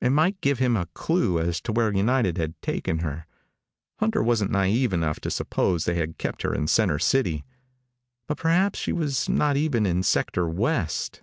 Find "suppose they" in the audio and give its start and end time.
5.30-5.94